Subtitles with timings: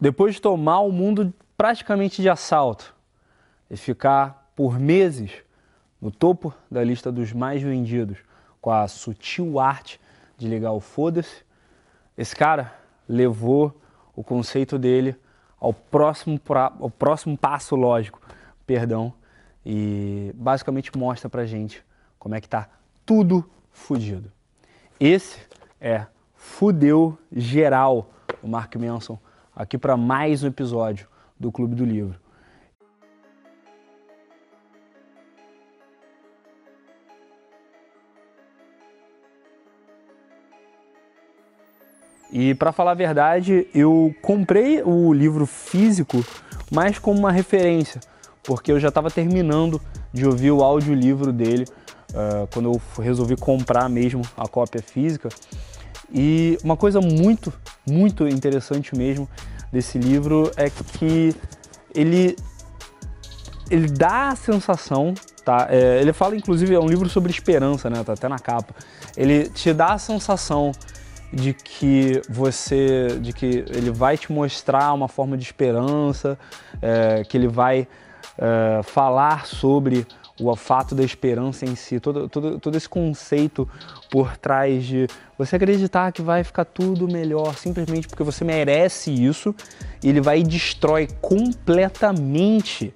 [0.00, 2.94] depois de tomar o mundo praticamente de assalto
[3.70, 5.32] e ficar por meses
[6.00, 8.18] no topo da lista dos mais vendidos
[8.60, 10.00] com a sutil arte
[10.36, 11.42] de ligar o foda-se,
[12.16, 12.72] esse cara
[13.08, 13.80] levou
[14.14, 15.16] o conceito dele
[15.60, 16.40] ao próximo,
[16.80, 18.20] ao próximo passo lógico,
[18.66, 19.12] perdão,
[19.64, 21.84] e basicamente mostra pra gente
[22.18, 22.68] como é que tá
[23.04, 24.30] tudo fudido.
[25.00, 25.40] Esse
[25.80, 28.10] é Fudeu Geral,
[28.42, 29.18] o Mark Manson,
[29.58, 31.08] aqui para mais um episódio
[31.38, 32.16] do Clube do Livro.
[42.30, 46.24] E para falar a verdade, eu comprei o livro físico
[46.70, 48.00] mais como uma referência,
[48.44, 49.80] porque eu já estava terminando
[50.12, 51.64] de ouvir o audiolivro dele
[52.10, 55.30] uh, quando eu resolvi comprar mesmo a cópia física.
[56.12, 57.52] E uma coisa muito,
[57.90, 59.28] muito interessante mesmo
[59.72, 61.34] desse livro é que
[61.94, 62.36] ele,
[63.70, 65.14] ele dá a sensação,
[65.44, 65.66] tá?
[65.70, 68.02] É, ele fala, inclusive, é um livro sobre esperança, né?
[68.04, 68.74] Tá até na capa.
[69.16, 70.72] Ele te dá a sensação
[71.32, 76.38] de que você, de que ele vai te mostrar uma forma de esperança,
[76.80, 77.86] é, que ele vai
[78.38, 80.06] é, falar sobre
[80.40, 83.68] o fato da esperança em si, todo, todo, todo esse conceito
[84.10, 89.54] por trás de você acreditar que vai ficar tudo melhor simplesmente porque você merece isso,
[90.02, 92.94] ele vai e destrói completamente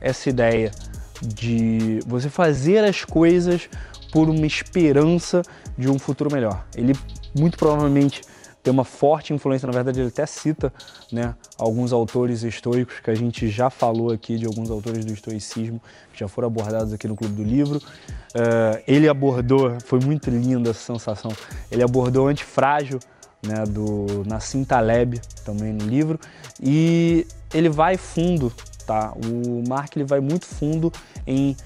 [0.00, 0.70] essa ideia
[1.22, 3.68] de você fazer as coisas
[4.10, 5.42] por uma esperança
[5.76, 6.64] de um futuro melhor.
[6.74, 6.94] Ele
[7.38, 8.22] muito provavelmente
[8.62, 10.72] tem uma forte influência, na verdade ele até cita
[11.10, 15.80] né, alguns autores estoicos que a gente já falou aqui, de alguns autores do estoicismo,
[16.12, 17.78] que já foram abordados aqui no Clube do Livro.
[17.78, 21.32] Uh, ele abordou, foi muito linda essa sensação,
[21.70, 22.98] ele abordou o antifrágil
[23.42, 26.20] né, do Nassim Taleb, também no livro,
[26.62, 28.52] e ele vai fundo,
[28.86, 29.12] tá?
[29.14, 30.92] O Mark ele vai muito fundo
[31.26, 31.56] em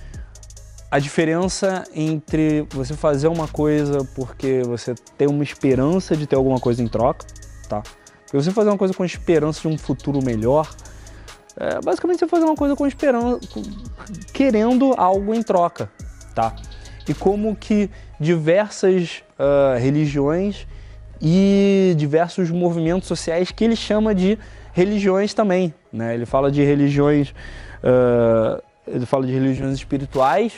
[0.95, 6.60] a diferença entre você fazer uma coisa porque você tem uma esperança de ter alguma
[6.60, 7.27] coisa em troca,
[7.69, 7.82] tá?
[8.32, 10.71] Você fazer uma coisa com esperança de um futuro melhor,
[11.56, 13.41] é, basicamente você fazer uma coisa com esperança,
[14.32, 15.91] querendo algo em troca,
[16.32, 16.55] tá?
[17.09, 17.91] E como que
[18.21, 20.65] diversas uh, religiões
[21.21, 24.38] e diversos movimentos sociais que ele chama de
[24.72, 26.15] religiões também, né?
[26.15, 27.34] Ele fala de religiões
[27.82, 30.53] uh, ele fala de religiões espirituais,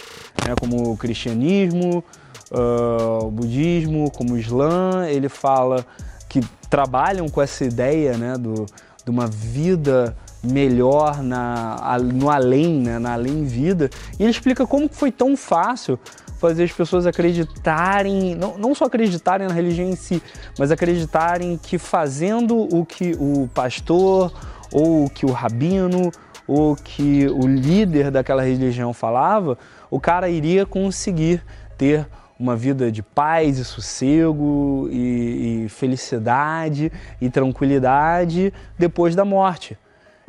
[0.46, 2.02] né, como o cristianismo,
[2.50, 5.06] uh, o budismo, como o islã.
[5.08, 5.86] Ele fala
[6.28, 8.66] que trabalham com essa ideia né, do,
[9.04, 13.90] de uma vida melhor na, no além, né, na além-vida.
[14.18, 15.98] E ele explica como foi tão fácil
[16.38, 20.22] fazer as pessoas acreditarem, não, não só acreditarem na religião em si,
[20.58, 24.32] mas acreditarem que fazendo o que o pastor
[24.72, 26.12] ou que o rabino
[26.46, 29.58] o que o líder daquela religião falava,
[29.90, 31.42] o cara iria conseguir
[31.76, 32.06] ter
[32.38, 39.76] uma vida de paz e sossego e, e, felicidade e tranquilidade depois da morte.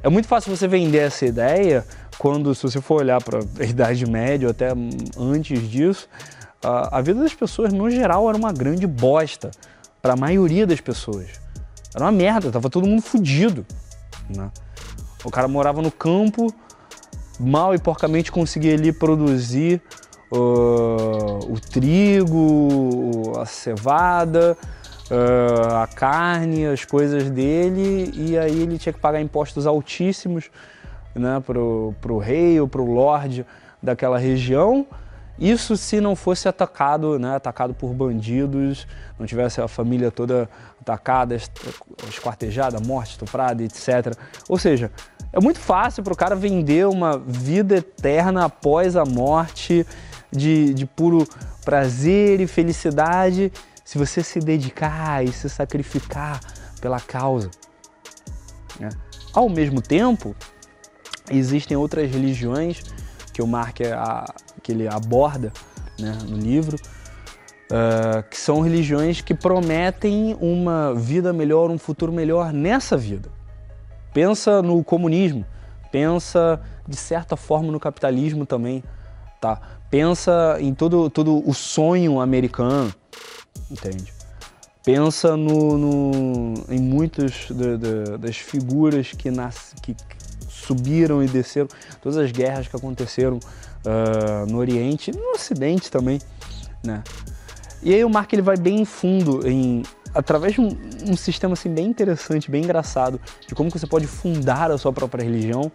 [0.02, 1.86] É muito fácil você vender essa ideia
[2.18, 4.70] quando, se você for olhar para a Idade Média ou até
[5.18, 6.08] antes disso,
[6.64, 9.52] a, a vida das pessoas no geral era uma grande bosta
[10.02, 11.28] para a maioria das pessoas.
[11.94, 13.66] Era uma merda, tava todo mundo fudido.
[14.30, 14.50] Né?
[15.24, 16.54] O cara morava no campo,
[17.40, 19.82] mal e porcamente conseguia ali produzir
[20.32, 24.58] uh, o trigo, a cevada,
[25.12, 30.50] uh, a carne, as coisas dele, e aí ele tinha que pagar impostos altíssimos
[31.16, 33.46] né, pro, pro rei ou pro lord
[33.82, 34.86] daquela região.
[35.40, 38.88] Isso se não fosse atacado, né, atacado por bandidos,
[39.20, 40.50] não tivesse a família toda
[40.88, 41.38] atacada,
[42.08, 44.16] esquartejada, morte, estuprada, etc.
[44.48, 44.90] Ou seja,
[45.34, 49.86] é muito fácil para o cara vender uma vida eterna após a morte,
[50.32, 51.28] de, de puro
[51.64, 53.52] prazer e felicidade,
[53.84, 56.40] se você se dedicar e se sacrificar
[56.82, 57.50] pela causa.
[58.80, 58.90] Né?
[59.34, 60.36] Ao mesmo tempo,
[61.30, 62.82] existem outras religiões
[63.34, 63.78] que o Mark
[64.64, 65.54] que ele aborda
[66.00, 66.78] né, no livro,
[67.72, 73.30] uh, que são religiões que prometem uma vida melhor, um futuro melhor nessa vida.
[74.14, 75.46] Pensa no comunismo,
[75.92, 78.84] pensa de certa forma no capitalismo também,
[79.40, 79.60] tá?
[79.90, 82.94] Pensa em todo, todo o sonho americano,
[83.70, 84.14] entende?
[84.84, 87.50] Pensa no, no em muitas
[88.20, 89.96] das figuras que, nas, que
[90.48, 91.68] subiram e desceram,
[92.02, 96.20] todas as guerras que aconteceram uh, no Oriente no Ocidente também,
[96.84, 97.04] né?
[97.82, 99.84] E aí o Mark ele vai bem fundo em
[100.14, 100.70] através de um,
[101.06, 105.24] um, sistema assim bem interessante, bem engraçado, de como você pode fundar a sua própria
[105.24, 105.72] religião,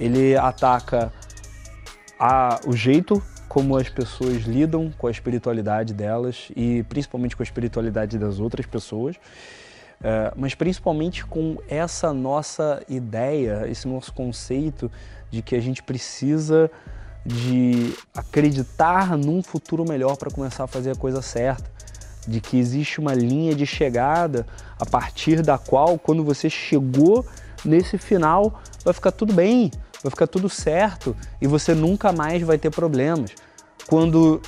[0.00, 1.12] ele ataca
[2.18, 7.44] a, o jeito como as pessoas lidam com a espiritualidade delas e principalmente com a
[7.44, 9.16] espiritualidade das outras pessoas,
[10.02, 14.90] é, mas principalmente com essa nossa ideia, esse nosso conceito
[15.30, 16.70] de que a gente precisa
[17.24, 21.70] de acreditar num futuro melhor para começar a fazer a coisa certa,
[22.26, 24.46] de que existe uma linha de chegada
[24.78, 27.24] a partir da qual, quando você chegou
[27.64, 29.70] nesse final, vai ficar tudo bem,
[30.02, 33.34] vai ficar tudo certo e você nunca mais vai ter problemas.
[33.86, 34.40] Quando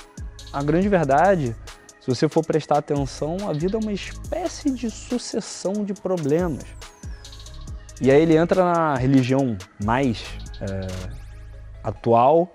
[0.52, 1.54] a grande verdade,
[2.00, 6.64] se você for prestar atenção, a vida é uma espécie de sucessão de problemas.
[8.00, 10.22] E aí ele entra na religião mais
[10.60, 10.86] é,
[11.82, 12.54] atual,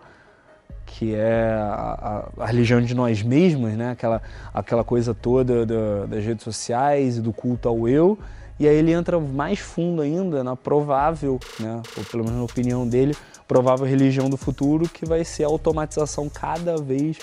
[0.90, 3.92] que é a, a, a, religião de nós mesmos, né?
[3.92, 4.22] aquela,
[4.52, 8.18] aquela coisa toda da, das redes sociais e do culto ao eu.
[8.60, 11.82] E aí ele entra mais fundo ainda na provável, né?
[11.96, 13.16] ou pelo menos na opinião dele,
[13.48, 17.18] provável religião do futuro, que vai ser a automatização cada vez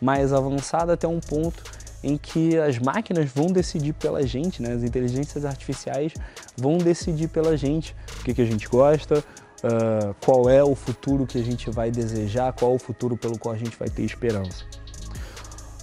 [0.00, 1.62] mais avançada até um ponto
[2.02, 4.72] em que as máquinas vão decidir pela gente, né?
[4.72, 6.14] as inteligências artificiais
[6.56, 9.22] vão decidir pela gente o que, que a gente gosta,
[9.64, 13.38] uh, qual é o futuro que a gente vai desejar, qual é o futuro pelo
[13.38, 14.64] qual a gente vai ter esperança.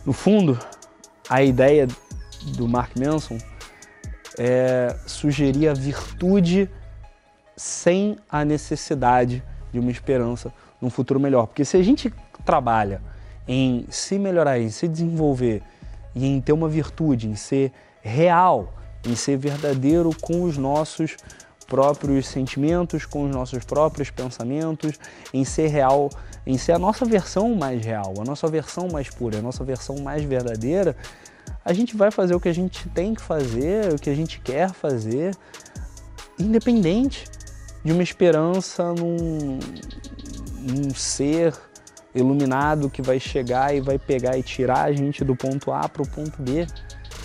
[0.06, 0.57] No fundo,
[1.29, 1.88] a ideia
[2.56, 3.38] do Mark Manson
[4.38, 6.69] é sugerir a virtude
[7.56, 9.44] sem a necessidade
[9.74, 11.47] de uma esperança num futuro melhor.
[11.47, 12.13] Porque se a gente
[12.45, 13.01] trabalha
[13.47, 15.63] em se melhorar, em se desenvolver
[16.13, 17.71] e em ter uma virtude, em ser
[18.01, 18.73] real,
[19.06, 21.18] em ser verdadeiro com os nossos
[21.67, 24.97] próprios sentimentos, com os nossos próprios pensamentos,
[25.33, 26.09] em ser real,
[26.45, 29.97] em ser a nossa versão mais real, a nossa versão mais pura, a nossa versão
[29.97, 30.95] mais verdadeira,
[31.63, 34.39] a gente vai fazer o que a gente tem que fazer, o que a gente
[34.39, 35.35] quer fazer,
[36.39, 37.25] independente
[37.83, 39.59] de uma esperança num,
[40.59, 41.53] num ser
[42.15, 46.01] iluminado que vai chegar e vai pegar e tirar a gente do ponto A para
[46.01, 46.65] o ponto B.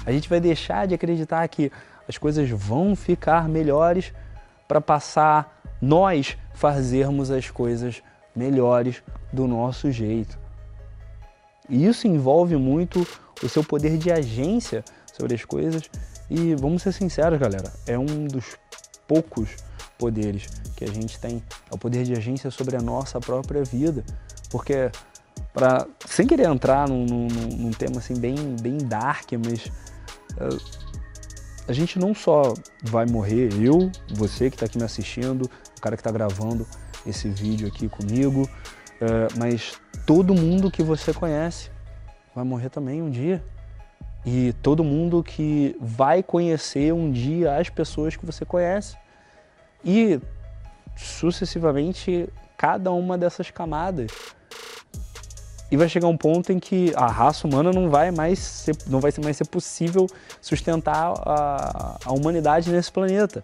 [0.04, 1.70] A gente vai deixar de acreditar que
[2.08, 4.12] as coisas vão ficar melhores
[4.66, 8.02] para passar nós fazermos as coisas
[8.34, 10.38] melhores do nosso jeito.
[11.68, 13.06] E isso envolve muito
[13.42, 15.82] o seu poder de agência sobre as coisas.
[16.30, 18.56] E vamos ser sinceros, galera, é um dos
[19.06, 19.56] poucos
[19.98, 24.04] poderes que a gente tem, é o poder de agência sobre a nossa própria vida,
[24.50, 24.90] porque
[25.52, 29.66] para sem querer entrar num, num, num, tema assim bem bem dark, mas
[30.36, 30.91] uh,
[31.66, 35.96] a gente não só vai morrer, eu, você que está aqui me assistindo, o cara
[35.96, 36.66] que está gravando
[37.06, 38.48] esse vídeo aqui comigo,
[39.00, 41.70] é, mas todo mundo que você conhece
[42.34, 43.42] vai morrer também um dia.
[44.24, 48.96] E todo mundo que vai conhecer um dia as pessoas que você conhece.
[49.84, 50.20] E
[50.96, 54.12] sucessivamente cada uma dessas camadas
[55.72, 59.00] e vai chegar um ponto em que a raça humana não vai mais ser, não
[59.00, 60.06] vai mais ser possível
[60.38, 63.42] sustentar a, a humanidade nesse planeta.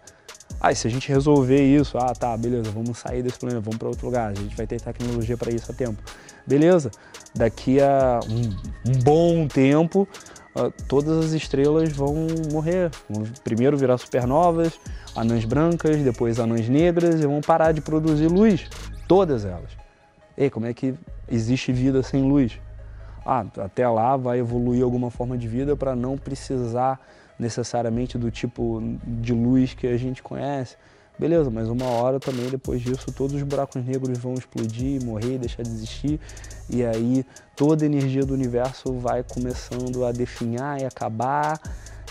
[0.60, 3.88] Ah, se a gente resolver isso, ah, tá, beleza, vamos sair desse planeta, vamos para
[3.88, 6.02] outro lugar, a gente vai ter tecnologia para isso a tempo.
[6.46, 6.90] Beleza,
[7.34, 10.06] daqui a um, um bom tempo,
[10.54, 12.90] uh, todas as estrelas vão morrer.
[13.08, 14.78] Vão primeiro virar supernovas,
[15.16, 18.68] anãs brancas, depois anãs negras e vão parar de produzir luz,
[19.06, 19.70] todas elas.
[20.36, 20.94] Ei, como é que
[21.30, 22.60] existe vida sem luz?
[23.24, 27.00] Ah, até lá vai evoluir alguma forma de vida para não precisar
[27.38, 30.76] necessariamente do tipo de luz que a gente conhece.
[31.18, 35.64] Beleza, mas uma hora também depois disso todos os buracos negros vão explodir, morrer, deixar
[35.64, 36.20] de existir
[36.70, 41.60] e aí toda a energia do universo vai começando a definhar e acabar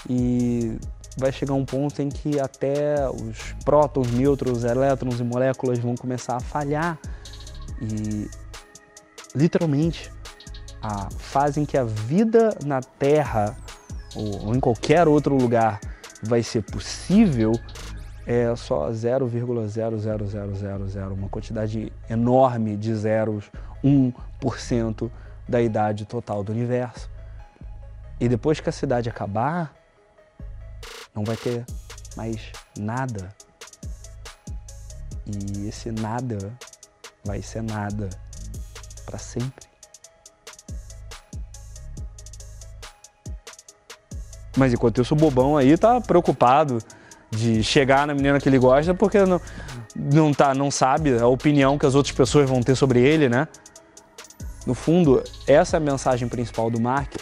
[0.10, 0.78] e
[1.18, 6.36] vai chegar um ponto em que até os prótons, nêutrons, elétrons e moléculas vão começar
[6.36, 7.00] a falhar
[7.82, 8.30] e
[9.38, 10.12] literalmente
[10.82, 13.56] a fase em que a vida na Terra
[14.16, 15.80] ou, ou em qualquer outro lugar
[16.24, 17.52] vai ser possível
[18.26, 23.50] é só 0,00000, uma quantidade enorme de zeros,
[23.84, 25.10] 1%
[25.48, 27.10] da idade total do universo.
[28.20, 29.74] E depois que a cidade acabar,
[31.16, 31.64] não vai ter
[32.18, 33.34] mais nada.
[35.26, 36.52] E esse nada
[37.24, 38.10] vai ser nada
[39.08, 39.66] para sempre.
[44.58, 46.80] Mas enquanto isso, o bobão aí tá preocupado
[47.32, 49.40] de chegar na menina que ele gosta porque não,
[49.96, 53.48] não, tá, não sabe a opinião que as outras pessoas vão ter sobre ele, né?
[54.66, 57.14] No fundo, essa é a mensagem principal do Mark,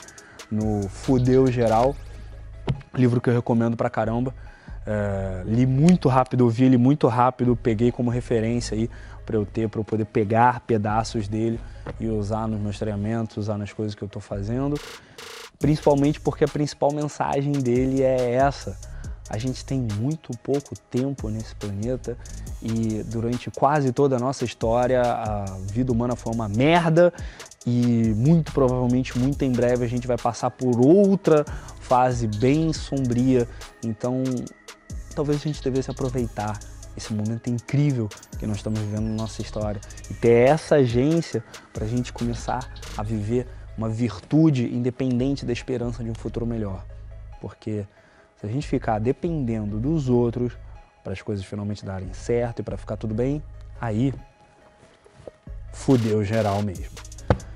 [0.50, 1.96] no Fudeu Geral,
[2.94, 4.34] livro que eu recomendo pra caramba.
[4.88, 8.90] É, li muito rápido, ouvi ele muito rápido, peguei como referência aí
[9.26, 11.60] para eu ter, para eu poder pegar pedaços dele
[12.00, 14.80] e usar nos meus treinamentos, usar nas coisas que eu estou fazendo.
[15.60, 18.78] Principalmente porque a principal mensagem dele é essa.
[19.30, 22.16] A gente tem muito pouco tempo nesse planeta
[22.62, 27.12] e durante quase toda a nossa história a vida humana foi uma merda
[27.66, 31.44] e muito provavelmente muito em breve a gente vai passar por outra
[31.80, 33.48] fase bem sombria.
[33.84, 34.24] Então,
[35.16, 36.60] talvez a gente devesse aproveitar
[36.96, 38.10] esse momento incrível
[38.40, 42.72] que nós estamos vivendo na nossa história e ter essa agência para a gente começar
[42.98, 43.48] a viver
[43.78, 46.86] uma virtude independente da esperança de um futuro melhor.
[47.42, 47.86] Porque
[48.38, 50.54] se a gente ficar dependendo dos outros
[51.04, 53.44] para as coisas finalmente darem certo e para ficar tudo bem,
[53.80, 54.14] aí
[55.72, 57.05] fudeu geral mesmo.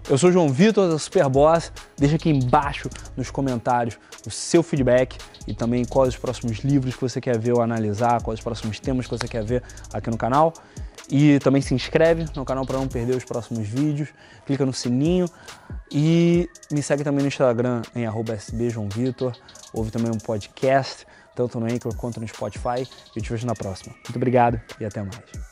[0.09, 1.71] Eu sou João Vitor da Superboss.
[1.95, 7.01] Deixa aqui embaixo nos comentários o seu feedback e também quais os próximos livros que
[7.01, 9.61] você quer ver ou analisar, quais os próximos temas que você quer ver
[9.93, 10.51] aqui no canal.
[11.11, 14.09] E também se inscreve no canal para não perder os próximos vídeos.
[14.47, 15.27] Clica no sininho
[15.91, 19.33] e me segue também no Instagram em @sbjoãovitor.
[19.71, 22.87] Ouve também um podcast, tanto no Anchor quanto no Spotify.
[23.15, 23.93] Eu te vejo na próxima.
[23.93, 25.48] Muito obrigado e até mais.